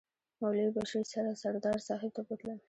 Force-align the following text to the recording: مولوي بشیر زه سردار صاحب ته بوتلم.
مولوي 0.39 0.69
بشیر 0.75 1.05
زه 1.13 1.21
سردار 1.41 1.77
صاحب 1.87 2.11
ته 2.15 2.21
بوتلم. 2.27 2.59